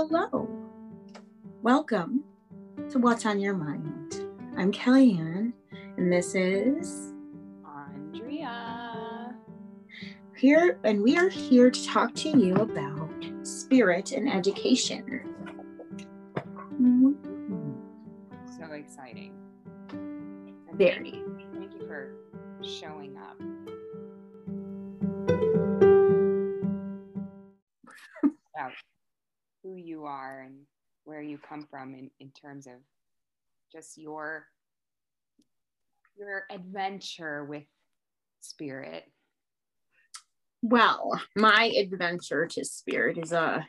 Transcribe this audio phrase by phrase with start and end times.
[0.00, 0.48] Hello.
[1.60, 2.24] Welcome
[2.88, 4.26] to What's on Your Mind.
[4.56, 5.52] I'm Kellyanne,
[5.98, 7.12] and this is
[7.66, 9.36] Andrea.
[10.34, 13.12] here, and we are here to talk to you about
[13.42, 15.34] spirit and education.
[16.80, 17.12] Mm-hmm.
[18.58, 19.34] So exciting.
[20.72, 21.19] Very.
[30.06, 30.54] Are and
[31.04, 32.74] where you come from in, in terms of
[33.72, 34.46] just your
[36.16, 37.64] your adventure with
[38.40, 39.04] spirit.
[40.62, 43.66] Well, my adventure to spirit is a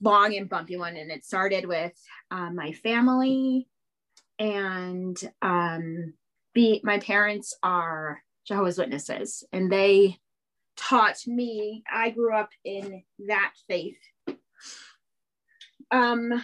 [0.00, 1.92] long and bumpy one, and it started with
[2.30, 3.68] uh, my family,
[4.38, 6.14] and um,
[6.54, 10.18] be my parents are Jehovah's Witnesses, and they
[10.76, 11.84] taught me.
[11.92, 13.98] I grew up in that faith.
[15.90, 16.42] Um,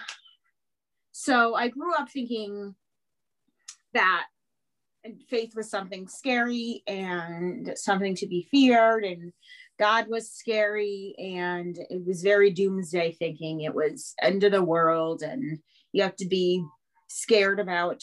[1.12, 2.74] so I grew up thinking
[3.92, 4.26] that
[5.28, 9.32] faith was something scary and something to be feared and
[9.78, 13.60] god was scary and it was very doomsday thinking.
[13.60, 15.58] It was end of the world and
[15.92, 16.64] you have to be
[17.08, 18.02] scared about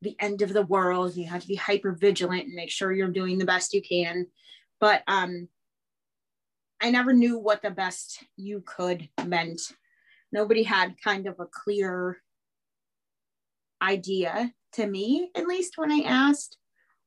[0.00, 1.16] the end of the world.
[1.16, 4.26] You have to be hyper vigilant and make sure you're doing the best you can.
[4.80, 5.48] But um
[6.80, 9.60] i never knew what the best you could meant
[10.32, 12.18] nobody had kind of a clear
[13.82, 16.56] idea to me at least when i asked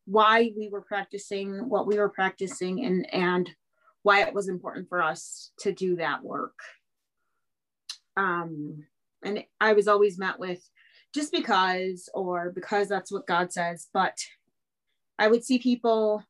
[0.05, 3.49] why we were practicing what we were practicing and and
[4.03, 6.59] why it was important for us to do that work.
[8.15, 8.83] Um
[9.23, 10.61] and i was always met with
[11.13, 14.19] just because or because that's what god says but
[15.17, 16.23] i would see people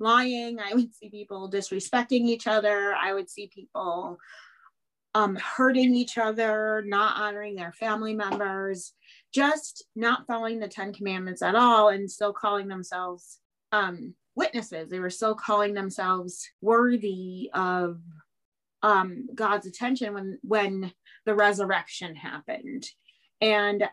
[0.00, 0.58] lying.
[0.58, 2.94] I would see people disrespecting each other.
[2.94, 4.18] I would see people
[5.14, 8.92] um, hurting each other, not honoring their family members,
[9.34, 13.38] just not following the Ten Commandments at all, and still calling themselves
[13.72, 14.88] um, witnesses.
[14.88, 18.00] They were still calling themselves worthy of
[18.82, 20.92] um, God's attention when when
[21.26, 22.86] the resurrection happened,
[23.40, 23.84] and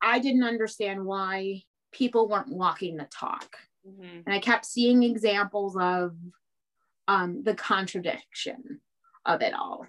[0.00, 4.20] I didn't understand why people weren't walking the talk, Mm-hmm.
[4.24, 6.16] and I kept seeing examples of
[7.06, 8.80] um, the contradiction
[9.26, 9.86] of it all.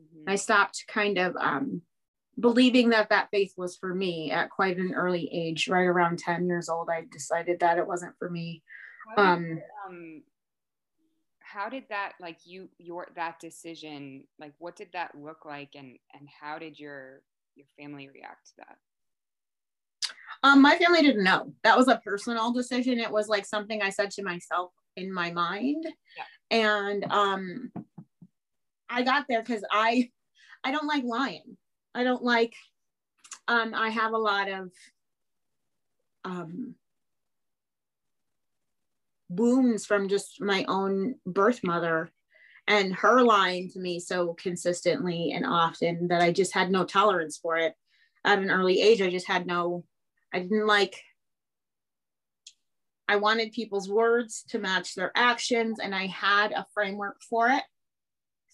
[0.00, 0.30] Mm-hmm.
[0.30, 1.82] I stopped kind of um,
[2.38, 5.68] believing that that faith was for me at quite an early age.
[5.68, 8.62] Right around 10 years old, I decided that it wasn't for me.
[9.08, 10.22] How did, Um, um,
[11.40, 15.98] how did that like you your that decision like what did that look like and
[16.14, 17.22] and how did your
[17.56, 18.76] your family react to that?
[20.42, 21.52] Um, my family didn't know.
[21.64, 22.98] That was a personal decision.
[22.98, 25.86] It was like something I said to myself in my mind.
[26.50, 27.70] And um,
[28.90, 30.10] I got there because I
[30.64, 31.56] I don't like lying.
[31.94, 32.54] I don't like
[33.48, 34.70] um I have a lot of
[36.24, 36.74] um
[39.28, 42.10] wounds from just my own birth mother
[42.66, 47.38] and her lying to me so consistently and often that I just had no tolerance
[47.38, 47.74] for it
[48.24, 49.00] at an early age.
[49.00, 49.84] I just had no
[50.32, 51.00] I didn't like
[53.08, 57.62] I wanted people's words to match their actions and I had a framework for it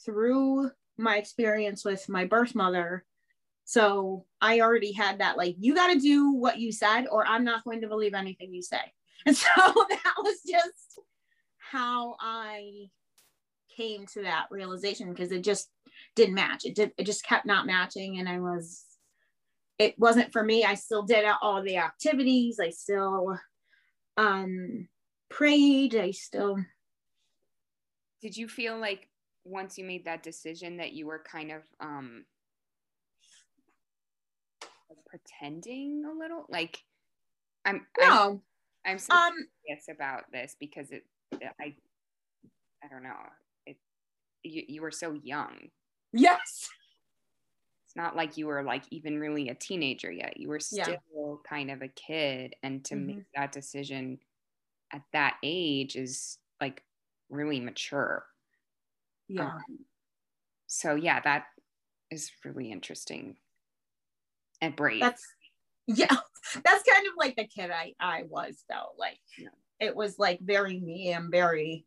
[0.04, 3.04] through my experience with my birth mother.
[3.64, 7.44] So I already had that like you got to do what you said or I'm
[7.44, 8.80] not going to believe anything you say.
[9.26, 11.00] And so that was just
[11.58, 12.86] how I
[13.76, 15.68] came to that realization because it just
[16.14, 16.64] didn't match.
[16.64, 18.84] It did it just kept not matching and I was
[19.78, 20.64] it wasn't for me.
[20.64, 22.58] I still did all the activities.
[22.60, 23.38] I still
[24.16, 24.88] um
[25.28, 25.94] prayed.
[25.96, 26.56] I still
[28.22, 29.08] Did you feel like
[29.46, 32.26] once you made that decision that you were kind of um
[35.06, 36.84] pretending a little like
[37.64, 38.42] I'm I'm, no.
[38.86, 41.06] I'm so Um curious about this because it
[41.60, 41.76] I
[42.82, 43.16] I don't know
[43.66, 43.78] it
[44.42, 45.70] you, you were so young
[46.12, 46.68] yes.
[47.86, 50.86] it's not like you were like even really a teenager yet you were Yeah.
[50.88, 53.06] still kind of a kid and to Mhm.
[53.16, 54.18] make that decision
[54.92, 56.84] at that age is like
[57.30, 58.26] really mature
[59.28, 59.46] Yeah.
[59.46, 59.62] Um,
[60.66, 61.44] so yeah, that
[62.10, 63.36] is really interesting
[64.60, 65.00] and brave.
[65.00, 65.24] that's
[65.86, 66.06] yeah
[66.64, 69.48] that's kind of like the kid i i was though like Yeah.
[69.80, 71.84] it was like very me and very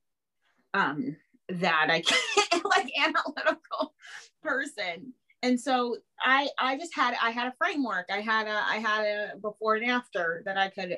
[0.74, 1.15] um
[1.50, 2.01] that i
[2.51, 3.95] can't like analytical
[4.44, 8.75] person and so i i just had i had a framework i had a i
[8.77, 10.97] had a before and after that i could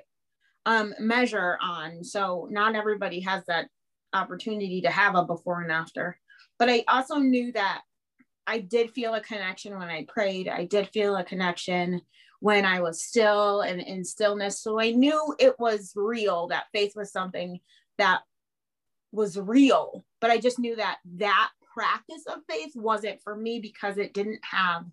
[0.65, 3.67] um measure on so not everybody has that
[4.13, 6.17] opportunity to have a before and after
[6.61, 7.81] but i also knew that
[8.47, 10.47] I did feel a connection when I prayed.
[10.47, 12.01] I did feel a connection
[12.39, 14.59] when I was still and in stillness.
[14.59, 17.59] So I knew it was real, that faith was something
[17.97, 18.21] that
[19.11, 20.03] was real.
[20.19, 24.41] But I just knew that that practice of faith wasn't for me because it didn't
[24.43, 24.85] have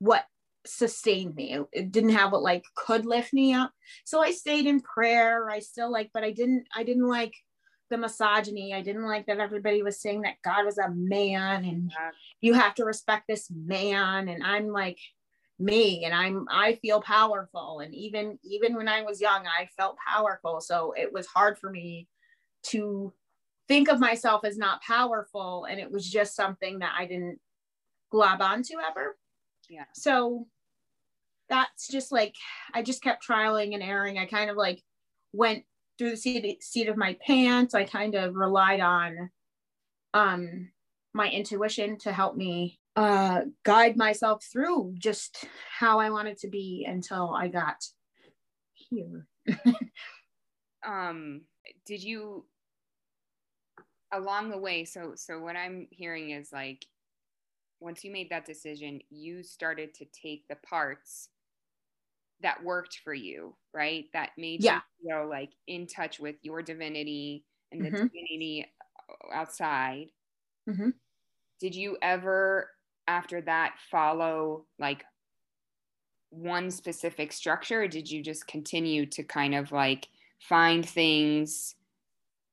[0.00, 0.26] what
[0.66, 1.58] sustained me.
[1.72, 3.70] It didn't have what like could lift me up.
[4.04, 5.48] So I stayed in prayer.
[5.48, 7.34] I still like, but I didn't, I didn't like
[7.94, 8.74] the misogyny.
[8.74, 12.10] I didn't like that everybody was saying that God was a man and yeah.
[12.40, 14.28] you have to respect this man.
[14.28, 14.98] And I'm like
[15.60, 17.78] me and I'm I feel powerful.
[17.78, 20.60] And even even when I was young, I felt powerful.
[20.60, 22.08] So it was hard for me
[22.64, 23.12] to
[23.68, 25.66] think of myself as not powerful.
[25.70, 27.38] And it was just something that I didn't
[28.10, 29.16] glob onto ever.
[29.70, 29.84] Yeah.
[29.94, 30.48] So
[31.48, 32.34] that's just like
[32.74, 34.18] I just kept trialing and erroring.
[34.18, 34.82] I kind of like
[35.32, 35.64] went
[35.98, 37.74] through the seat, seat of my pants.
[37.74, 39.30] I kind of relied on
[40.12, 40.70] um,
[41.12, 45.44] my intuition to help me uh, guide myself through just
[45.78, 47.84] how I wanted to be until I got
[48.74, 49.26] here.
[50.86, 51.42] um,
[51.86, 52.44] did you
[54.12, 54.84] along the way?
[54.84, 56.86] So, so what I'm hearing is like,
[57.80, 61.28] once you made that decision, you started to take the parts
[62.42, 64.06] that worked for you, right?
[64.12, 64.80] That made yeah.
[65.00, 68.06] you feel like in touch with your divinity and the mm-hmm.
[68.06, 68.66] divinity
[69.32, 70.06] outside.
[70.68, 70.90] Mm-hmm.
[71.60, 72.70] Did you ever,
[73.06, 75.04] after that, follow like
[76.30, 77.82] one specific structure?
[77.82, 80.08] Or did you just continue to kind of like
[80.40, 81.76] find things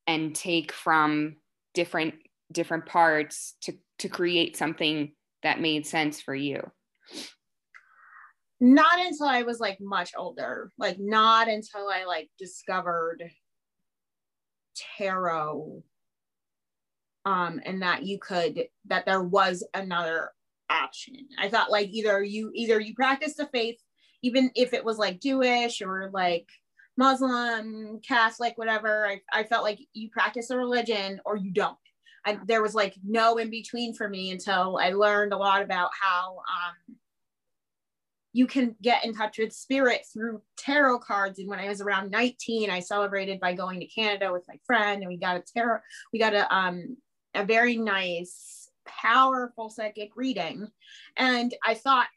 [0.08, 1.38] and take from
[1.74, 2.16] different
[2.52, 5.14] different parts to to create something
[5.44, 6.72] that made sense for you?
[8.62, 13.24] Not until I was like much older, like not until I like discovered
[14.98, 15.84] tarot
[17.26, 20.32] um and that you could that there was another
[20.70, 21.28] option.
[21.38, 23.78] I thought like either you either you practice the faith
[24.24, 26.48] even if it was like Jewish or like
[26.98, 29.08] Muslim, Catholic, whatever.
[29.08, 31.78] I, I felt like you practice a religion or you don't.
[32.26, 35.90] I, there was like no in between for me until I learned a lot about
[36.00, 36.91] how um,
[38.34, 41.40] you can get in touch with spirit through tarot cards.
[41.40, 45.02] And when I was around 19, I celebrated by going to Canada with my friend,
[45.02, 45.80] and we got a tarot,
[46.14, 46.98] we got a um
[47.34, 50.68] a very nice, powerful psychic reading.
[51.18, 52.08] And I thought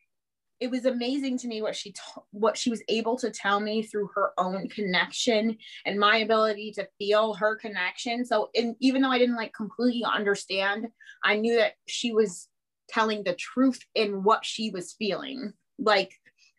[0.61, 1.93] it was amazing to me what she
[2.31, 6.88] what she was able to tell me through her own connection and my ability to
[6.99, 8.25] feel her connection.
[8.25, 10.87] So in, even though I didn't like completely understand,
[11.25, 12.49] I knew that she was
[12.88, 15.52] telling the truth in what she was feeling
[15.84, 16.12] like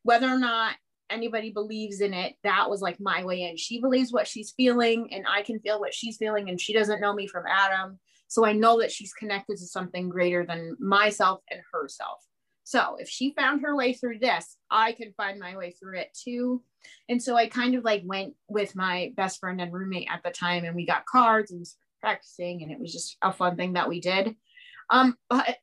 [0.03, 0.75] whether or not
[1.09, 3.57] anybody believes in it that was like my way in.
[3.57, 7.01] She believes what she's feeling and i can feel what she's feeling and she doesn't
[7.01, 7.99] know me from adam.
[8.27, 12.23] So i know that she's connected to something greater than myself and herself.
[12.63, 16.17] So if she found her way through this i can find my way through it
[16.23, 16.63] too.
[17.09, 20.31] And so i kind of like went with my best friend and roommate at the
[20.31, 21.65] time and we got cards and
[22.01, 24.35] practicing and it was just a fun thing that we did.
[24.89, 25.57] Um but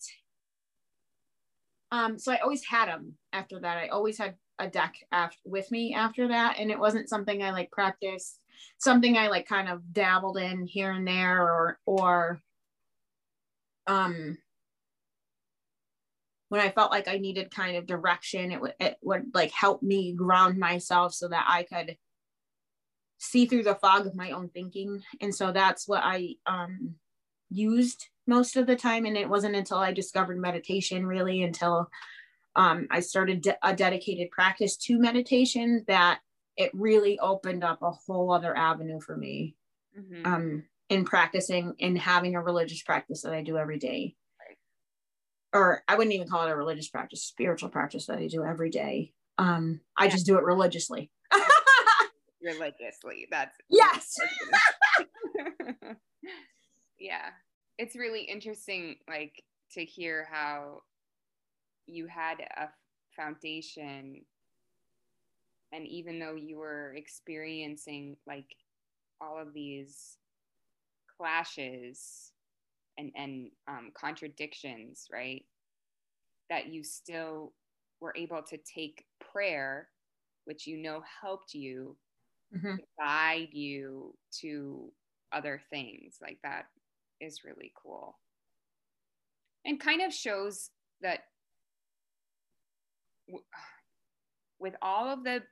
[1.92, 3.78] um, so I always had them after that.
[3.78, 4.94] I always had a deck
[5.44, 6.56] with me after that.
[6.58, 8.38] And it wasn't something I like practiced,
[8.78, 12.40] something I like kind of dabbled in here and there or, or,
[13.86, 14.38] um,
[16.48, 19.82] when I felt like I needed kind of direction, it would, it would like help
[19.82, 21.96] me ground myself so that I could
[23.16, 25.02] see through the fog of my own thinking.
[25.20, 26.96] And so that's what I, um,
[27.48, 29.06] used most of the time.
[29.06, 31.88] And it wasn't until I discovered meditation, really, until
[32.56, 36.20] um, I started de- a dedicated practice to meditation, that
[36.56, 39.56] it really opened up a whole other avenue for me
[39.98, 40.26] mm-hmm.
[40.26, 44.16] um, in practicing and having a religious practice that I do every day.
[45.54, 48.70] Or I wouldn't even call it a religious practice, spiritual practice that I do every
[48.70, 49.12] day.
[49.36, 51.10] Um, I just do it religiously.
[52.42, 53.28] religiously.
[53.30, 54.16] That's yes.
[56.98, 57.30] yeah
[57.78, 59.42] it's really interesting like
[59.72, 60.82] to hear how
[61.86, 62.68] you had a
[63.14, 64.22] foundation
[65.72, 68.56] and even though you were experiencing like
[69.20, 70.18] all of these
[71.16, 72.32] clashes
[72.98, 75.44] and and um, contradictions right
[76.50, 77.52] that you still
[78.00, 79.88] were able to take prayer
[80.44, 81.96] which you know helped you
[82.54, 82.74] mm-hmm.
[82.98, 84.90] guide you to
[85.32, 86.66] other things like that
[87.20, 88.18] is really cool
[89.64, 90.70] and kind of shows
[91.00, 91.20] that
[94.58, 95.42] with all of the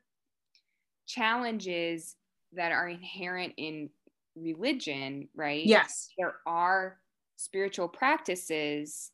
[1.06, 2.16] challenges
[2.52, 3.90] that are inherent in
[4.36, 5.64] religion, right?
[5.64, 6.10] Yes.
[6.18, 6.98] There are
[7.36, 9.10] spiritual practices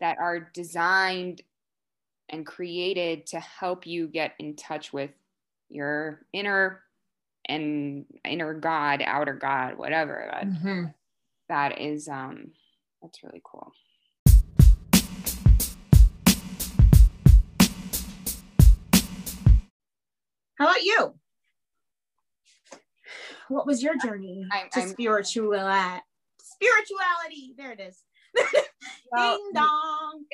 [0.00, 1.42] that are designed
[2.28, 5.10] and created to help you get in touch with
[5.68, 6.80] your inner
[7.46, 10.28] and inner God, outer God, whatever.
[10.32, 10.84] That, mm-hmm.
[11.48, 12.52] that is um
[13.02, 13.72] that's really cool.
[20.64, 21.14] How about you?
[23.48, 26.00] What was your journey I'm, to I'm, spirituality?
[26.40, 27.54] Spirituality.
[27.58, 28.02] There it is.
[29.12, 30.24] Well, Ding dong.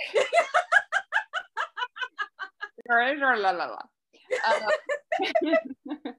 [4.46, 4.60] uh,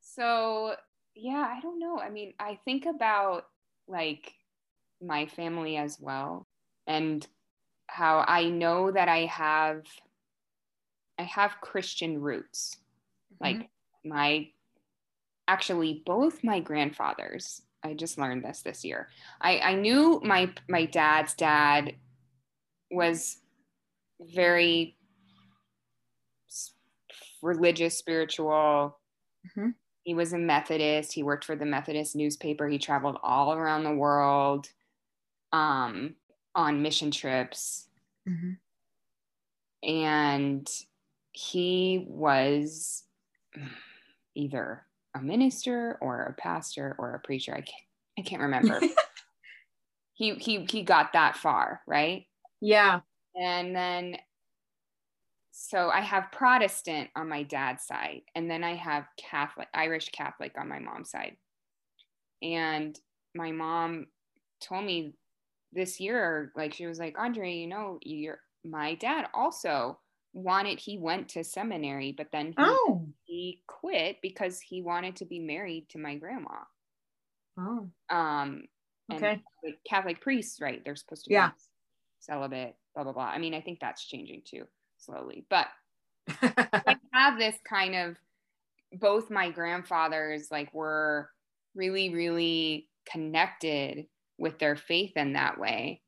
[0.00, 0.74] so
[1.14, 1.98] yeah, I don't know.
[1.98, 3.44] I mean, I think about
[3.86, 4.32] like
[5.02, 6.48] my family as well
[6.86, 7.24] and
[7.86, 9.82] how I know that I have
[11.18, 12.76] I have Christian roots.
[13.34, 13.44] Mm-hmm.
[13.44, 13.70] Like
[14.04, 14.48] my
[15.48, 17.62] actually both my grandfathers.
[17.82, 19.08] I just learned this this year.
[19.40, 21.94] I I knew my my dad's dad
[22.90, 23.38] was
[24.20, 24.96] very
[27.42, 28.98] religious, spiritual.
[29.46, 29.70] Mm-hmm.
[30.02, 31.12] He was a Methodist.
[31.12, 32.68] He worked for the Methodist newspaper.
[32.68, 34.68] He traveled all around the world
[35.52, 36.14] um,
[36.54, 37.88] on mission trips.
[38.28, 38.52] Mm-hmm.
[39.88, 40.70] And
[41.34, 43.02] he was
[44.36, 44.86] either
[45.16, 47.52] a minister or a pastor or a preacher.
[47.52, 47.82] I can't,
[48.18, 48.80] I can't remember.
[50.14, 52.26] he, he, he got that far, right?
[52.60, 53.00] Yeah.
[53.36, 54.16] And then,
[55.50, 60.52] so I have Protestant on my dad's side, and then I have Catholic, Irish Catholic
[60.56, 61.36] on my mom's side.
[62.42, 62.98] And
[63.34, 64.06] my mom
[64.60, 65.14] told me
[65.72, 69.98] this year, like, she was like, Andre, you know, you're, my dad also
[70.34, 73.06] wanted he went to seminary but then he, oh.
[73.24, 76.56] he quit because he wanted to be married to my grandma.
[77.58, 77.88] Oh.
[78.10, 78.64] Um
[79.12, 79.42] okay.
[79.64, 81.48] Like catholic priests right they're supposed to yeah.
[81.48, 81.54] be
[82.20, 83.24] celibate blah blah blah.
[83.24, 84.64] I mean i think that's changing too
[84.98, 85.68] slowly but
[86.42, 88.16] I have this kind of
[88.98, 91.28] both my grandfathers like were
[91.74, 94.06] really really connected
[94.38, 96.00] with their faith in that way.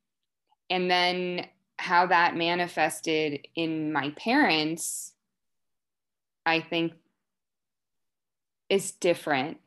[0.71, 1.47] And then
[1.79, 5.13] how that manifested in my parents,
[6.45, 6.93] I think
[8.69, 9.59] is different.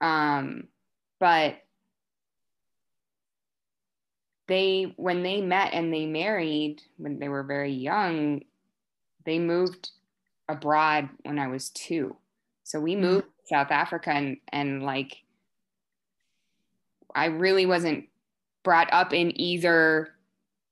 [0.00, 0.68] Um,
[1.18, 1.56] but
[4.48, 8.42] they, when they met and they married when they were very young,
[9.24, 9.90] they moved
[10.48, 12.16] abroad when I was two.
[12.64, 13.02] So we mm-hmm.
[13.02, 15.16] moved to South Africa and, and like,
[17.14, 18.08] I really wasn't
[18.62, 20.10] brought up in either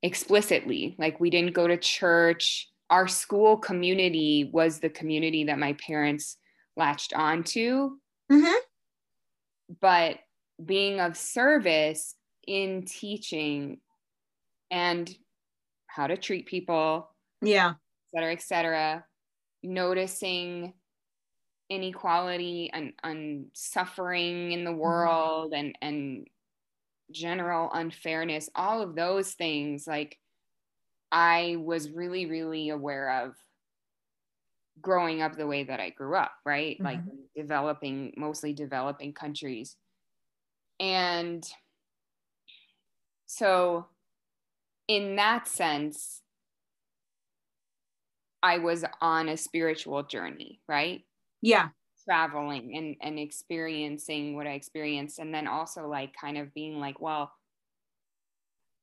[0.03, 0.97] explicitly.
[0.99, 2.69] Like we didn't go to church.
[2.89, 6.37] Our school community was the community that my parents
[6.77, 7.91] latched onto.
[8.31, 8.59] Mm-hmm.
[9.81, 10.19] But
[10.65, 12.15] being of service
[12.47, 13.79] in teaching
[14.71, 15.15] and
[15.87, 17.11] how to treat people,
[17.43, 19.05] yeah, et cetera, et cetera,
[19.63, 20.75] noticing
[21.69, 24.81] inequality and, and suffering in the mm-hmm.
[24.81, 26.27] world and and
[27.11, 30.19] general unfairness, all of those things, like
[31.13, 33.35] I was really, really aware of
[34.81, 36.77] growing up the way that I grew up, right?
[36.77, 36.85] Mm-hmm.
[36.85, 37.01] Like
[37.37, 39.77] developing, mostly developing countries.
[40.79, 41.47] And
[43.27, 43.87] so,
[44.89, 46.23] in that sense,
[48.43, 51.05] I was on a spiritual journey, right?
[51.43, 51.69] Yeah
[52.05, 57.01] traveling and and experiencing what I experienced and then also like kind of being like
[57.01, 57.33] well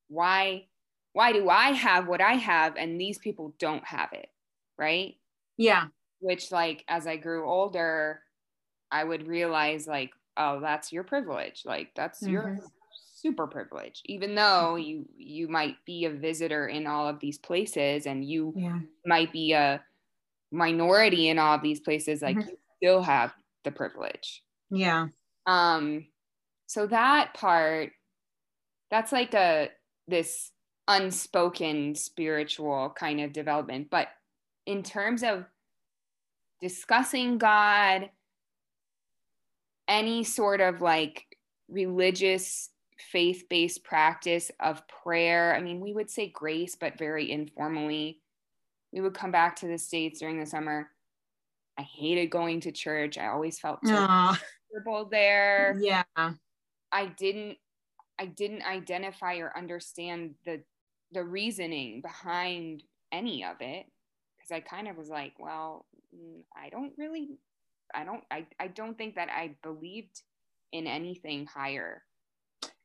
[0.08, 0.66] why
[1.14, 4.30] why do I have what I have and these people don't have it
[4.78, 5.16] right
[5.58, 5.86] yeah
[6.20, 8.22] which like as I grew older
[8.92, 12.34] I would realize like oh that's your privilege like that's mm-hmm.
[12.34, 12.60] your
[13.16, 18.06] super privilege even though you you might be a visitor in all of these places
[18.06, 18.80] and you yeah.
[19.06, 19.84] might be a
[20.52, 22.50] minority in all of these places like mm-hmm.
[22.50, 24.44] you still have the privilege.
[24.70, 25.08] Yeah.
[25.46, 26.08] Um
[26.68, 27.92] so that part
[28.92, 29.70] that's like a
[30.08, 30.52] this
[30.88, 34.08] unspoken spiritual kind of development but
[34.66, 35.44] in terms of
[36.62, 38.10] discussing God
[39.88, 41.26] any sort of like
[41.70, 42.70] religious
[43.12, 48.20] faith-based practice of prayer i mean we would say grace but very informally
[48.92, 50.90] we would come back to the states during the summer
[51.78, 53.18] I hated going to church.
[53.18, 55.78] I always felt comfortable there.
[55.80, 56.04] Yeah.
[56.92, 57.58] I didn't
[58.20, 60.62] I didn't identify or understand the
[61.12, 63.86] the reasoning behind any of it
[64.38, 67.40] because I kind of was like, well, mm, I don't really
[67.94, 70.22] I don't I, I don't think that I believed
[70.72, 72.04] in anything higher.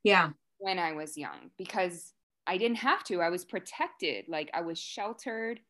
[0.05, 0.31] Yeah.
[0.59, 2.13] When I was young because
[2.47, 3.21] I didn't have to.
[3.21, 4.27] I was protected.
[4.29, 5.61] Like I was sheltered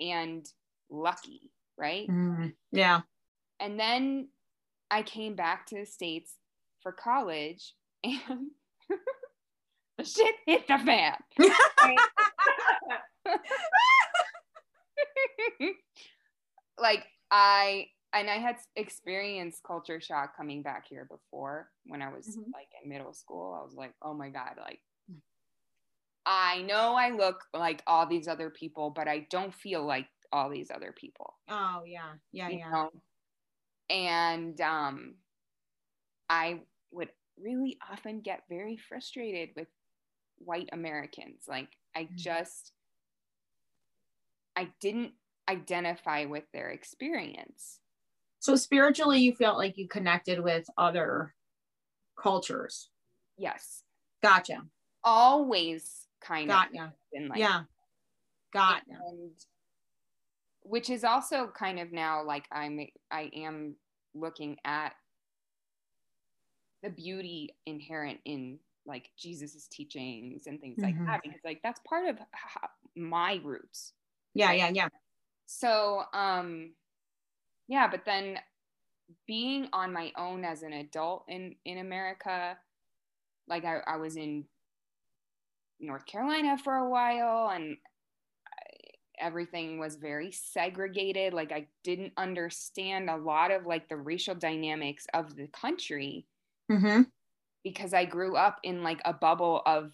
[0.00, 0.46] and
[0.90, 1.50] lucky,
[1.80, 2.08] right?
[2.08, 3.00] Mm, yeah.
[3.58, 4.28] And then
[4.90, 6.34] I came back to the States
[6.82, 8.50] for college and
[9.98, 11.16] the shit hit the fan.
[16.78, 22.26] like I and I had experienced culture shock coming back here before when I was
[22.26, 22.50] mm-hmm.
[22.52, 23.56] like in middle school.
[23.58, 24.80] I was like, oh my God, like
[26.26, 30.50] I know I look like all these other people, but I don't feel like all
[30.50, 31.34] these other people.
[31.48, 32.12] Oh yeah.
[32.32, 32.70] Yeah, yeah.
[32.70, 32.90] Know?
[33.88, 35.14] And um
[36.28, 36.60] I
[36.92, 39.68] would really often get very frustrated with
[40.38, 41.44] white Americans.
[41.48, 42.16] Like I mm-hmm.
[42.16, 42.72] just
[44.56, 45.12] I didn't
[45.48, 47.80] identify with their experience.
[48.38, 51.34] So spiritually you felt like you connected with other
[52.20, 52.90] cultures.
[53.36, 53.82] Yes.
[54.22, 54.62] Gotcha.
[55.02, 57.62] Always kind Got of been like Yeah.
[58.52, 59.30] Got and
[60.62, 63.74] which is also kind of now like I'm I am
[64.14, 64.92] looking at
[66.82, 70.98] the beauty inherent in like Jesus's teachings and things mm-hmm.
[70.98, 72.18] like that because like that's part of
[72.96, 73.92] my roots.
[74.34, 74.58] Yeah, right?
[74.58, 74.88] yeah, yeah.
[75.46, 76.72] So um
[77.68, 78.38] yeah, but then
[79.26, 82.56] being on my own as an adult in in America,
[83.48, 84.44] like I, I was in
[85.80, 87.76] North Carolina for a while and
[89.20, 95.06] everything was very segregated like i didn't understand a lot of like the racial dynamics
[95.14, 96.26] of the country
[96.70, 97.02] mm-hmm.
[97.62, 99.92] because i grew up in like a bubble of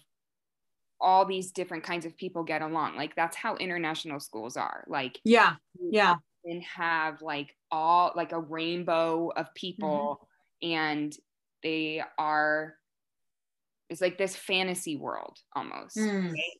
[0.99, 5.19] all these different kinds of people get along like that's how international schools are like
[5.23, 5.55] yeah
[5.91, 6.15] yeah
[6.45, 10.27] and have like all like a rainbow of people
[10.63, 10.73] mm-hmm.
[10.73, 11.15] and
[11.61, 12.75] they are
[13.89, 16.31] it's like this fantasy world almost mm.
[16.31, 16.59] right?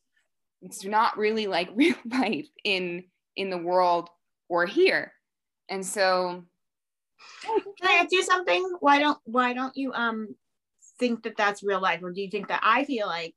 [0.62, 3.04] It's not really like real life in
[3.36, 4.08] in the world
[4.48, 5.12] or here.
[5.68, 6.44] And so
[7.42, 8.76] can i ask you something?
[8.80, 10.34] Why don't why don't you um
[10.98, 12.02] think that that's real life?
[12.02, 13.34] Or do you think that i feel like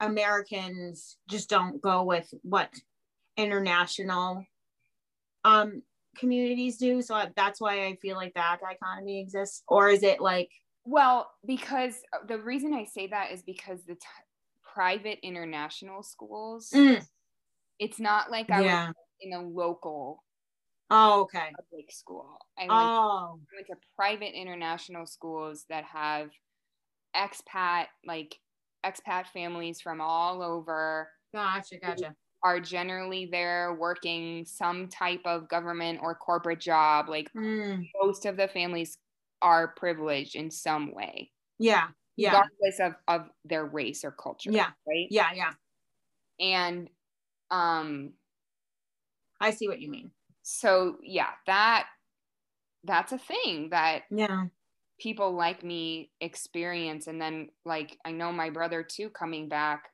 [0.00, 2.70] americans just don't go with what
[3.36, 4.44] international
[5.44, 5.82] um
[6.16, 7.00] communities do.
[7.02, 9.62] So that's why i feel like that dichotomy exists.
[9.68, 10.50] Or is it like
[10.84, 14.00] well because uh, the reason i say that is because the t-
[14.72, 17.02] private international schools mm.
[17.78, 18.86] it's not like i yeah.
[18.86, 20.22] was in a local
[20.90, 23.40] oh okay public school i went, oh.
[23.54, 26.30] Went to private international schools that have
[27.14, 28.36] expat like
[28.84, 36.00] expat families from all over gotcha gotcha are generally there working some type of government
[36.02, 37.08] or corporate job.
[37.08, 37.86] Like mm.
[38.02, 38.98] most of the families
[39.40, 41.30] are privileged in some way.
[41.58, 41.88] Yeah.
[42.16, 42.42] Yeah.
[42.60, 44.50] Regardless of, of their race or culture.
[44.52, 44.70] Yeah.
[44.86, 45.06] Right.
[45.10, 45.30] Yeah.
[45.34, 45.52] Yeah.
[46.40, 46.88] And
[47.50, 48.12] um
[49.40, 50.10] I see what you mean.
[50.42, 51.86] So yeah, that
[52.84, 54.46] that's a thing that yeah
[55.00, 59.88] people like me experience and then like I know my brother too coming back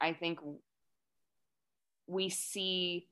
[0.00, 0.38] I think
[2.06, 3.06] we see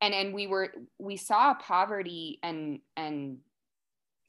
[0.00, 3.38] and and we were we saw poverty and and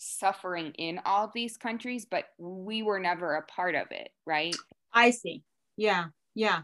[0.04, 4.56] suffering in all these countries but we were never a part of it right?
[4.94, 5.44] I see.
[5.78, 6.62] Yeah yeah.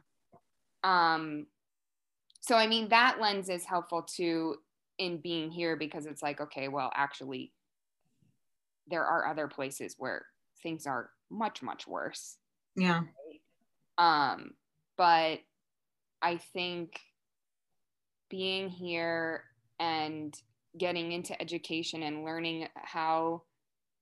[0.84, 1.48] Um
[2.42, 4.56] so i mean that lens is helpful too
[4.98, 7.52] in being here because it's like okay well actually
[8.88, 10.26] there are other places where
[10.64, 12.38] things are much much worse.
[12.76, 13.02] Yeah.
[13.02, 14.34] Right?
[14.34, 14.52] um
[14.98, 15.40] but
[16.22, 17.00] I think
[18.30, 19.44] being here
[19.80, 20.36] and
[20.80, 23.44] getting into education and learning how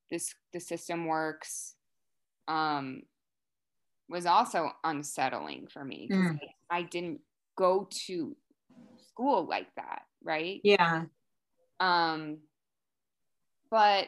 [0.10, 1.76] this the system works
[2.48, 3.02] um,
[4.10, 6.40] was also unsettling for me because mm.
[6.72, 7.20] I, I didn't
[7.58, 8.36] go to
[9.10, 10.62] school like that, right?
[10.64, 11.04] Yeah.
[11.80, 12.38] Um,
[13.70, 14.08] but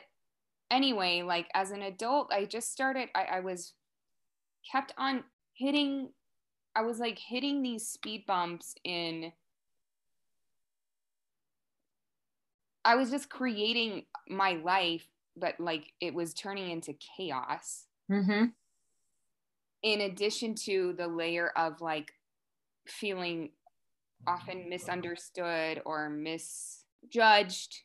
[0.72, 3.10] anyway, like as an adult, I just started.
[3.14, 3.74] I, I was
[4.72, 6.10] kept on hitting
[6.76, 9.32] I was like hitting these speed bumps in
[12.86, 17.86] I was just creating my life, but like it was turning into chaos.
[18.12, 18.46] Mm-hmm.
[19.82, 22.12] In addition to the layer of like
[22.88, 23.52] feeling
[24.28, 27.82] often misunderstood or misjudged.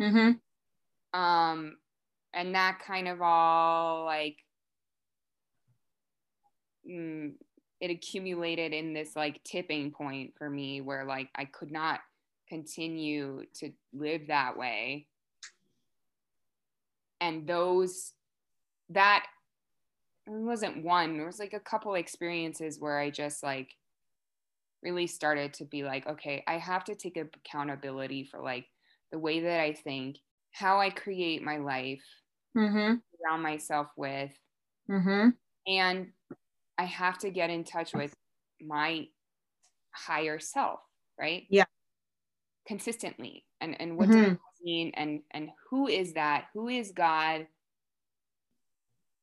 [0.00, 1.18] Mm-hmm.
[1.18, 1.76] Um,
[2.34, 4.36] and that kind of all like
[6.88, 7.32] mm,
[7.80, 12.00] it accumulated in this like tipping point for me where like I could not
[12.48, 15.06] continue to live that way.
[17.20, 18.12] And those
[18.90, 19.26] that
[20.26, 23.70] wasn't one, there was like a couple experiences where I just like
[24.82, 28.66] really started to be like, okay, I have to take accountability for like
[29.12, 30.18] the way that I think,
[30.52, 32.02] how I create my life,
[32.56, 32.94] mm-hmm.
[33.24, 34.32] around myself with.
[34.90, 35.30] Mm-hmm.
[35.66, 36.08] And
[36.78, 38.14] I have to get in touch with
[38.60, 39.06] my
[39.92, 40.80] higher self,
[41.18, 41.44] right?
[41.50, 41.64] Yeah.
[42.66, 43.44] Consistently.
[43.60, 44.22] And and what mm-hmm.
[44.22, 44.92] does it mean?
[44.94, 46.46] And and who is that?
[46.54, 47.46] Who is God?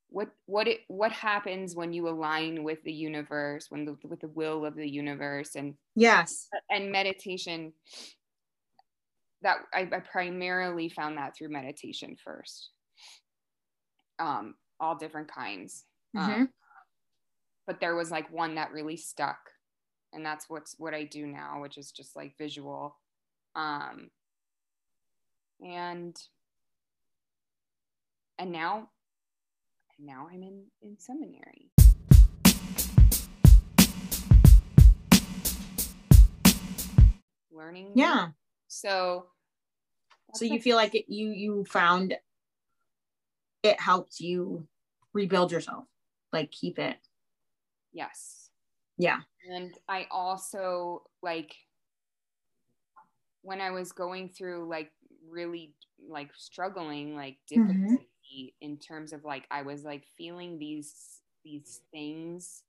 [0.10, 4.28] What what it what happens when you align with the universe, when the, with the
[4.30, 7.74] will of the universe, and yes, and meditation.
[9.42, 12.70] That I, I primarily found that through meditation first.
[14.20, 15.84] Um, all different kinds.
[16.16, 16.32] Mm-hmm.
[16.32, 16.50] Um,
[17.68, 19.38] but there was like one that really stuck
[20.14, 22.98] and that's what's what i do now which is just like visual
[23.56, 24.10] um
[25.64, 26.16] and
[28.40, 28.90] and now
[29.98, 31.70] and now i'm in in seminary.
[37.52, 38.30] Learning yeah.
[38.68, 39.28] So
[40.34, 42.18] so you feel like it, you you found
[43.62, 44.68] it helped you
[45.14, 45.86] rebuild yourself
[46.34, 46.98] like keep it?
[47.94, 48.50] Yes.
[48.98, 49.20] Yeah.
[49.50, 51.56] And i also like
[53.44, 54.92] when i was going through like
[55.30, 55.74] really
[56.10, 57.68] like struggling like mm-hmm.
[57.68, 58.06] difficulty
[58.38, 58.66] mm-hmm.
[58.72, 62.64] in terms of like i was like feeling these these things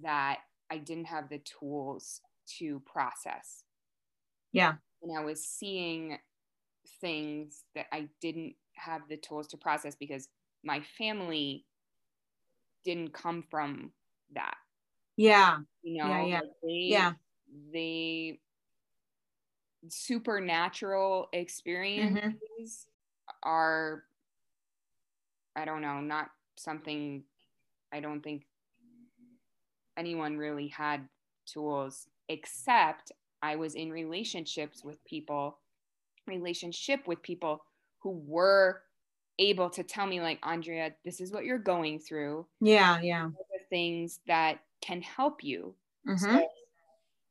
[0.00, 0.38] that
[0.70, 3.64] i didn't have the tools to process
[4.52, 6.18] yeah and i was seeing
[7.00, 10.28] things that i didn't have the tools to process because
[10.64, 11.64] my family
[12.84, 13.92] didn't come from
[14.34, 14.54] that.
[15.16, 15.58] Yeah.
[15.82, 16.40] You know, yeah, yeah.
[16.62, 17.12] They, yeah.
[17.72, 18.40] they
[19.88, 23.48] supernatural experiences mm-hmm.
[23.48, 24.04] are
[25.56, 27.24] I don't know, not something
[27.92, 28.46] I don't think
[29.96, 31.08] anyone really had
[31.46, 33.12] tools except
[33.42, 35.58] I was in relationships with people,
[36.26, 37.64] relationship with people
[38.00, 38.82] who were
[39.40, 43.64] able to tell me like andrea this is what you're going through yeah yeah the
[43.70, 45.74] things that can help you
[46.06, 46.36] mm-hmm.
[46.36, 46.48] so,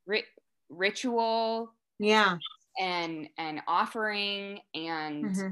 [0.08, 0.24] ri-
[0.70, 2.38] ritual yeah.
[2.80, 5.50] and and offering and mm-hmm.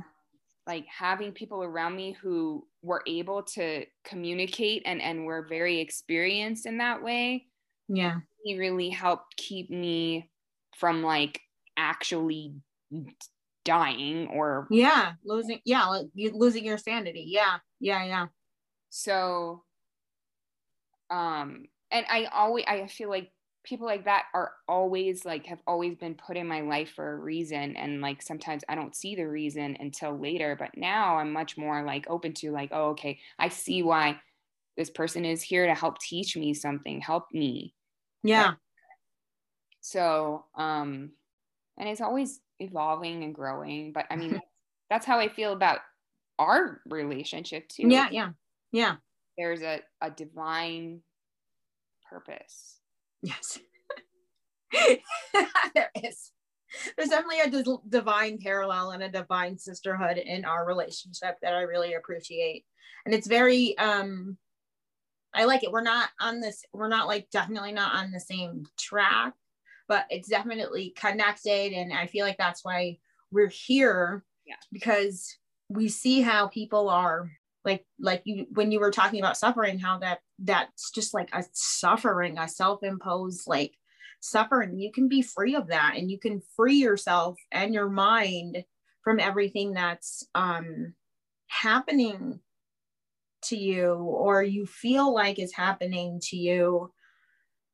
[0.66, 6.66] like having people around me who were able to communicate and and were very experienced
[6.66, 7.46] in that way
[7.90, 8.20] yeah.
[8.44, 10.30] he really helped keep me
[10.78, 11.42] from like
[11.78, 12.54] actually
[13.66, 17.26] dying or yeah losing yeah losing your sanity.
[17.28, 18.26] Yeah yeah yeah.
[18.90, 19.64] So
[21.10, 23.32] um and i always i feel like
[23.67, 27.17] people like that are always like have always been put in my life for a
[27.17, 31.58] reason and like sometimes i don't see the reason until later but now i'm much
[31.58, 34.19] more like open to like oh okay i see why
[34.77, 37.73] this person is here to help teach me something help me
[38.23, 38.53] yeah
[39.82, 41.12] so um
[41.77, 43.91] and it's always evolving and growing.
[43.93, 44.41] But I mean,
[44.89, 45.80] that's how I feel about
[46.39, 47.88] our relationship too.
[47.88, 48.32] Yeah, yeah,
[48.71, 48.95] yeah.
[49.38, 51.01] There's a, a divine
[52.10, 52.77] purpose.
[53.21, 53.60] Yes.
[55.73, 56.32] there is.
[56.95, 61.62] There's definitely a d- divine parallel and a divine sisterhood in our relationship that I
[61.62, 62.65] really appreciate.
[63.06, 64.38] And it's very um
[65.34, 65.71] I like it.
[65.71, 69.34] We're not on this, we're not like definitely not on the same track,
[69.88, 71.73] but it's definitely connected.
[71.73, 72.97] And I feel like that's why
[73.32, 74.56] we're here yeah.
[74.71, 75.38] because
[75.69, 77.30] we see how people are
[77.67, 81.43] like like you when you were talking about suffering how that that's just like a
[81.51, 83.73] suffering a self-imposed like
[84.19, 84.80] suffering.
[84.80, 88.63] You can be free of that and you can free yourself and your mind
[89.03, 90.93] from everything that's um
[91.47, 92.39] happening
[93.43, 96.91] to you or you feel like is happening to you.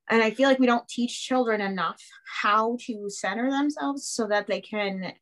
[0.09, 2.01] And i feel like we don't teach children enough
[2.41, 5.13] how to center themselves so that they can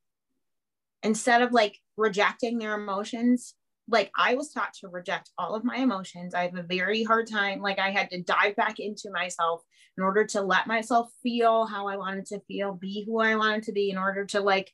[1.03, 3.53] instead of like rejecting their emotions
[3.91, 7.30] like i was taught to reject all of my emotions i have a very hard
[7.30, 9.62] time like i had to dive back into myself
[9.97, 13.63] in order to let myself feel how i wanted to feel be who i wanted
[13.63, 14.71] to be in order to like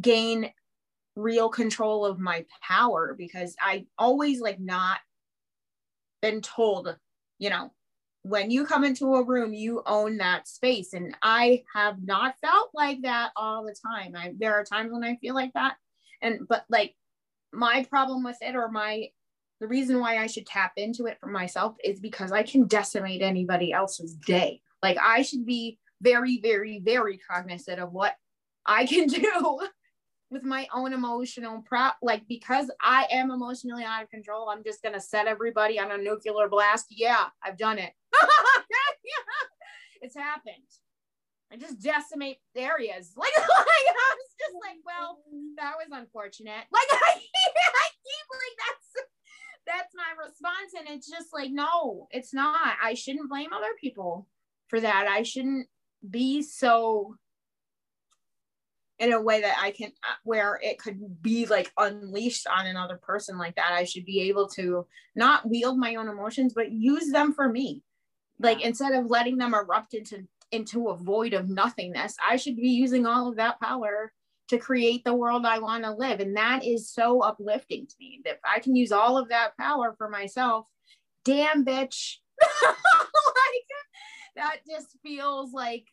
[0.00, 0.50] gain
[1.16, 4.98] real control of my power because i always like not
[6.22, 6.96] been told
[7.38, 7.70] you know
[8.22, 10.92] when you come into a room, you own that space.
[10.92, 14.14] And I have not felt like that all the time.
[14.14, 15.76] I, there are times when I feel like that.
[16.20, 16.94] And, but like
[17.52, 19.08] my problem with it or my,
[19.60, 23.22] the reason why I should tap into it for myself is because I can decimate
[23.22, 24.62] anybody else's day.
[24.82, 28.14] Like I should be very, very, very cognizant of what
[28.64, 29.60] I can do
[30.30, 34.80] with my own emotional prop like because i am emotionally out of control i'm just
[34.82, 36.86] to set everybody on a nuclear blast.
[36.90, 37.92] Yeah i've done it.
[40.02, 40.64] It's happened.
[41.52, 43.12] I just decimate areas.
[43.20, 43.46] Like, like
[43.92, 45.20] i was just like well
[45.56, 46.64] that was unfortunate.
[46.72, 48.88] Like i, I keep like that's
[49.66, 54.26] that's my response and it's just like no it's not i shouldn't blame other people
[54.68, 55.66] for that i shouldn't
[56.08, 57.14] be so
[59.00, 62.98] in a way that I can, uh, where it could be like unleashed on another
[62.98, 63.72] person like that.
[63.72, 67.82] I should be able to not wield my own emotions, but use them for me.
[68.38, 72.68] Like instead of letting them erupt into into a void of nothingness, I should be
[72.68, 74.12] using all of that power
[74.48, 76.20] to create the world I want to live.
[76.20, 78.20] And that is so uplifting to me.
[78.24, 80.66] That I can use all of that power for myself,
[81.24, 82.16] damn bitch.
[82.64, 82.76] like
[84.36, 85.86] that just feels like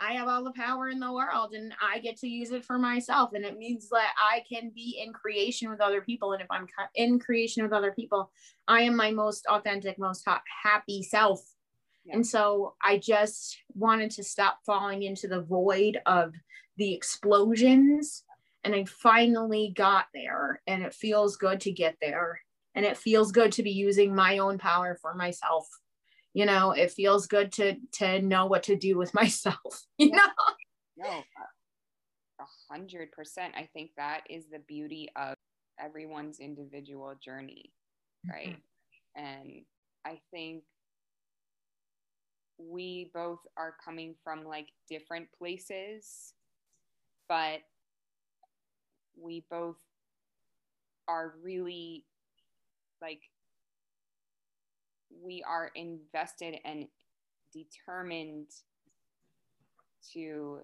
[0.00, 2.78] I have all the power in the world and I get to use it for
[2.78, 3.30] myself.
[3.34, 6.32] And it means that I can be in creation with other people.
[6.32, 8.32] And if I'm in creation with other people,
[8.66, 11.42] I am my most authentic, most ha- happy self.
[12.06, 12.14] Yeah.
[12.14, 16.32] And so I just wanted to stop falling into the void of
[16.78, 18.24] the explosions.
[18.64, 20.62] And I finally got there.
[20.66, 22.40] And it feels good to get there.
[22.74, 25.68] And it feels good to be using my own power for myself.
[26.32, 30.18] You know it feels good to to know what to do with myself you know?
[30.96, 31.24] No
[32.40, 33.52] a hundred percent.
[33.54, 35.34] I think that is the beauty of
[35.78, 37.72] everyone's individual journey
[38.28, 38.56] right?
[39.16, 39.24] Mm-hmm.
[39.24, 39.50] and
[40.04, 40.62] i think
[42.58, 46.34] we both are coming from like different places
[47.28, 47.60] but
[49.18, 49.76] we both
[51.08, 52.04] are really
[53.00, 53.20] like
[55.22, 56.86] we are invested and
[57.52, 58.48] determined
[60.12, 60.60] to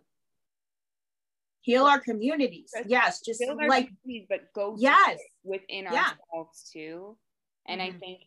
[1.61, 2.73] heal our communities.
[2.87, 3.91] Yes, just like
[4.29, 6.13] but go yes within yeah.
[6.33, 7.17] ourselves too.
[7.67, 7.97] And mm-hmm.
[7.97, 8.21] I think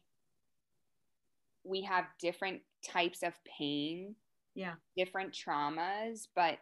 [1.63, 4.15] we have different types of pain,
[4.55, 6.57] yeah, different traumas, but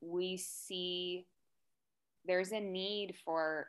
[0.00, 1.26] we see
[2.24, 3.66] there's a need for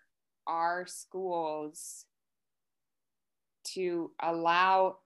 [0.48, 2.06] our schools
[3.74, 4.98] to allow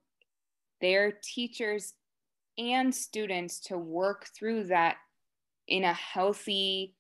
[0.82, 1.94] their teachers
[2.58, 4.98] and students to work through that
[5.68, 6.96] in a healthy,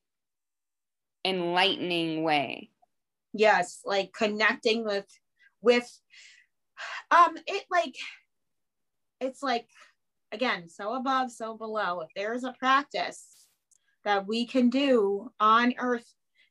[1.26, 2.70] enlightening way.
[3.34, 5.06] Yes, like connecting with
[5.62, 5.90] with
[7.10, 7.96] um it like
[9.20, 9.68] it's like
[10.32, 13.26] again so above so below if there is a practice
[14.06, 16.08] that we can do on earth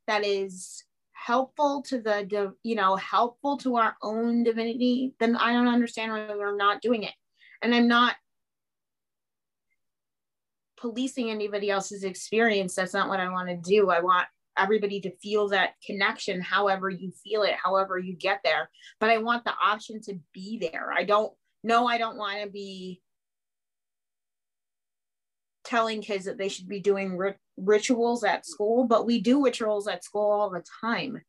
[0.08, 0.82] that is
[1.26, 6.28] helpful to the you know helpful to our own divinity then i don't understand why
[6.36, 7.14] we're not doing it.
[7.62, 8.14] And i'm not
[10.78, 12.74] policing anybody else's experience.
[12.76, 13.90] That's not what i want to do.
[13.90, 18.70] I want everybody to feel that connection however you feel it however you get there.
[19.00, 20.92] But i want the option to be there.
[20.96, 21.32] I don't
[21.64, 23.02] know i don't want to be
[25.66, 29.88] telling kids that they should be doing ri- rituals at school, but we do rituals
[29.88, 31.20] at school all the time.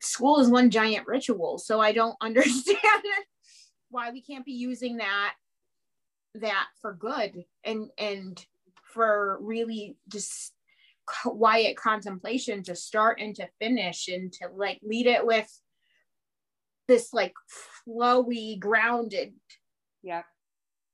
[0.00, 2.78] School is one giant ritual, so I don't understand
[3.90, 5.34] why we can't be using that
[6.34, 8.44] that for good and and
[8.94, 10.52] for really just
[11.06, 15.50] quiet contemplation to start and to finish and to like lead it with
[16.88, 17.34] this like
[17.86, 19.34] flowy grounded
[20.02, 20.22] yeah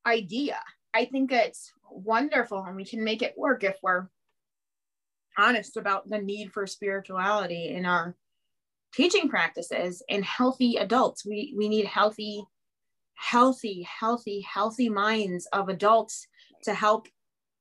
[0.07, 0.59] idea
[0.99, 4.09] i think it's wonderful and we can make it work if we're
[5.39, 8.17] honest about the need for spirituality in our
[8.93, 11.25] teaching practices and healthy adults.
[11.25, 12.45] We we need healthy
[13.15, 16.27] healthy healthy healthy minds of adults
[16.63, 17.09] to help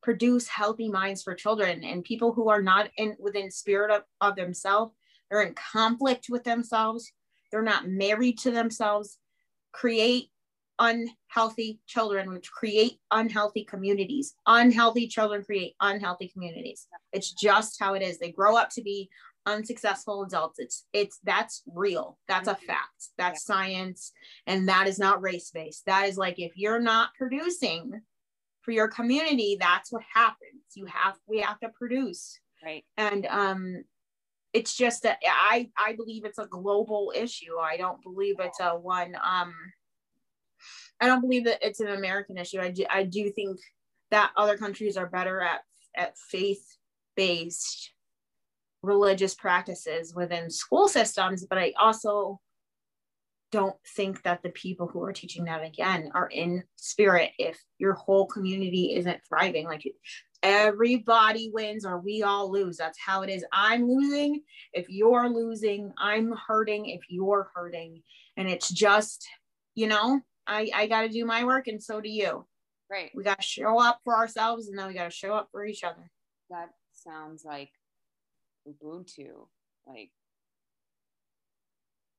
[0.03, 4.35] produce healthy minds for children and people who are not in within spirit of, of
[4.35, 4.93] themselves.
[5.29, 7.11] They're in conflict with themselves.
[7.51, 9.17] They're not married to themselves.
[9.73, 10.29] Create
[10.79, 14.35] unhealthy children, which create unhealthy communities.
[14.45, 16.87] Unhealthy children create unhealthy communities.
[17.13, 18.19] It's just how it is.
[18.19, 19.09] They grow up to be
[19.45, 20.59] unsuccessful adults.
[20.59, 22.19] It's it's that's real.
[22.27, 22.65] That's a mm-hmm.
[22.65, 23.09] fact.
[23.17, 23.55] That's yeah.
[23.55, 24.11] science,
[24.45, 25.85] and that is not race based.
[25.85, 28.01] That is like if you're not producing
[28.61, 30.61] for your community, that's what happens.
[30.75, 32.39] You have we have to produce.
[32.63, 32.83] Right.
[32.97, 33.83] And um
[34.53, 37.57] it's just that I I believe it's a global issue.
[37.61, 39.53] I don't believe it's a one um
[40.99, 42.59] I don't believe that it's an American issue.
[42.59, 43.59] I do, I do think
[44.11, 45.61] that other countries are better at
[45.95, 46.63] at faith
[47.15, 47.91] based
[48.83, 52.39] religious practices within school systems, but I also
[53.51, 57.93] don't think that the people who are teaching that again are in spirit if your
[57.93, 59.83] whole community isn't thriving like
[60.43, 62.77] everybody wins or we all lose.
[62.77, 63.45] That's how it is.
[63.51, 64.41] I'm losing
[64.73, 65.91] if you're losing.
[65.97, 68.01] I'm hurting if you're hurting.
[68.35, 69.27] And it's just,
[69.75, 72.45] you know, I, I got to do my work and so do you.
[72.89, 73.11] Right.
[73.13, 75.65] We got to show up for ourselves and then we got to show up for
[75.65, 76.09] each other.
[76.49, 77.71] That sounds like
[78.67, 79.47] Ubuntu.
[79.85, 80.11] Like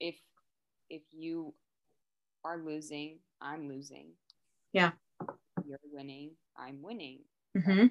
[0.00, 0.16] if
[0.90, 1.54] if you
[2.44, 4.12] are losing, I'm losing.
[4.72, 4.92] Yeah.
[5.66, 7.20] You're winning, I'm winning.
[7.56, 7.86] Mm-hmm.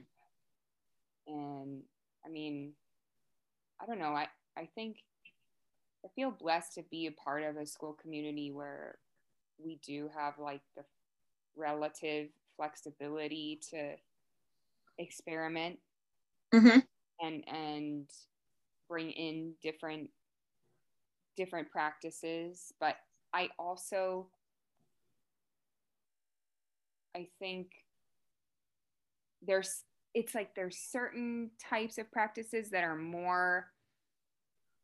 [1.28, 1.82] And
[2.26, 2.74] I mean,
[3.82, 4.14] I don't know.
[4.14, 4.98] I, I think
[6.06, 8.98] I feel blessed to be a part of a school community where
[9.64, 10.84] we do have like the
[11.56, 13.94] relative flexibility to
[14.98, 15.80] experiment
[16.54, 16.80] Mm-hmm.
[17.22, 18.10] and and
[18.88, 20.10] bring in different
[21.36, 22.96] different practices but
[23.34, 24.28] i also
[27.16, 27.68] i think
[29.46, 33.68] there's it's like there's certain types of practices that are more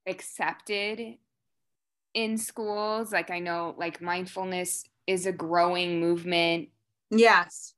[0.07, 1.17] accepted
[2.13, 6.69] in schools like i know like mindfulness is a growing movement
[7.11, 7.75] Yes.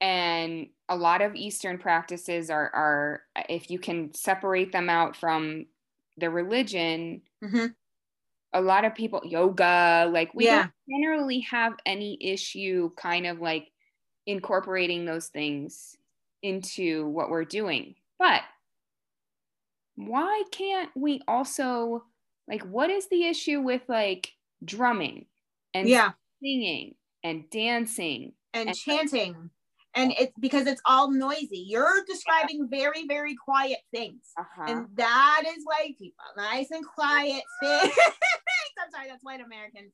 [0.00, 5.66] and a lot of eastern practices are are if you can separate them out from
[6.18, 7.66] the religion Mm-hmm.
[8.52, 10.62] a lot of people yoga like we Yeah.
[10.62, 13.68] don't generally have any issue kind of like
[14.26, 15.96] incorporating those things
[16.42, 18.42] into what we're doing but
[19.96, 22.04] why can't we also
[22.52, 24.30] like what is the issue with like
[24.64, 25.24] drumming
[25.74, 26.10] and Yeah.
[26.42, 29.50] singing and dancing And, And- chanting.
[29.94, 31.64] And it's because it's all noisy.
[31.66, 34.22] You're describing very, very quiet things.
[34.38, 36.24] uh-huh And that is white people.
[36.36, 37.94] Nice and quiet things.
[38.82, 39.90] I'm sorry, that's white American.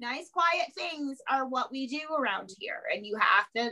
[0.00, 2.82] Nice, quiet things are what we do around here.
[2.92, 3.70] And you have to,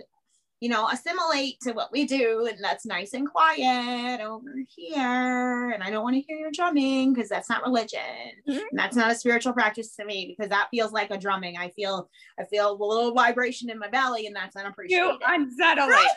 [0.60, 2.46] you know, assimilate to what we do.
[2.50, 5.70] And that's nice and quiet over here.
[5.70, 8.00] And I don't want to hear your drumming because that's not religion.
[8.48, 8.62] Mhm.
[8.70, 11.58] And that's not a spiritual practice to me because that feels like a drumming.
[11.58, 15.20] I feel I feel a little vibration in my belly and that's you unappreciated.
[15.26, 16.10] unsettle it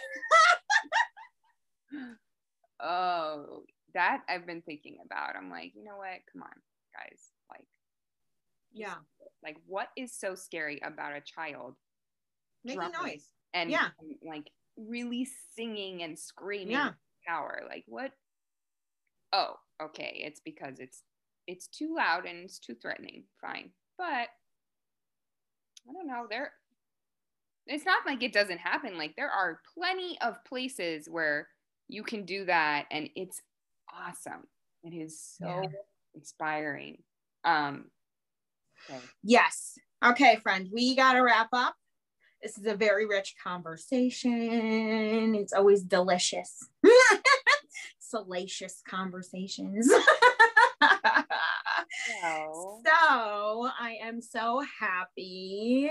[2.80, 6.50] oh that i've been thinking about i'm like you know what come on
[6.96, 7.66] guys like
[8.74, 8.96] yeah.
[9.44, 11.76] like what is so scary about a child
[12.64, 13.30] Making noise.
[13.54, 13.90] And, Yeah.
[14.24, 16.94] like really singing and screaming Yeah.
[17.28, 18.12] power like what
[19.34, 21.04] oh okay it's because it's
[21.48, 24.30] it's too loud and it's too threatening fine but
[25.90, 26.54] i don't know there
[27.66, 31.48] it's not like it doesn't happen like there are plenty of places where
[31.88, 33.42] you can do that and it's
[33.94, 34.48] awesome
[34.84, 35.70] it is so Yeah.
[36.16, 37.04] inspiring
[37.44, 37.90] um
[38.90, 39.02] okay.
[39.24, 39.78] Yes.
[40.04, 41.76] Okay, friend, we got to wrap up.
[42.42, 45.36] This is a very rich conversation.
[45.36, 46.68] It's always delicious,
[48.00, 49.90] salacious conversations.
[52.22, 55.90] so so I am so happy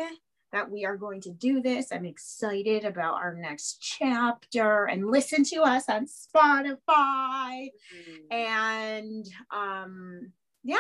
[0.53, 1.93] that we are going to do this.
[1.93, 6.79] I'm excited about our next chapter and listen to us on Spotify.
[7.69, 10.33] mm, And um,
[10.63, 10.79] yeah,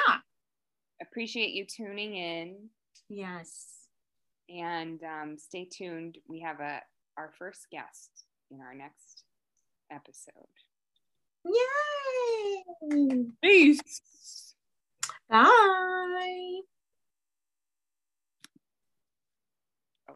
[1.02, 2.68] appreciate you tuning in
[3.08, 3.85] yes
[4.48, 6.18] and um, stay tuned.
[6.28, 6.80] We have a
[7.16, 8.10] our first guest
[8.50, 9.24] in our next
[9.90, 10.32] episode.
[11.44, 13.24] Yay!
[13.42, 14.54] Peace.
[15.30, 16.60] Bye.
[20.08, 20.14] Oh,